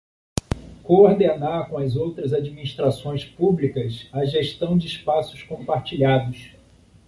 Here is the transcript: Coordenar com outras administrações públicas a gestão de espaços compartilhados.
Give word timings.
Coordenar 0.81 1.69
com 1.69 1.79
outras 1.99 2.33
administrações 2.33 3.23
públicas 3.23 4.09
a 4.11 4.25
gestão 4.25 4.75
de 4.75 4.87
espaços 4.87 5.43
compartilhados. 5.43 6.53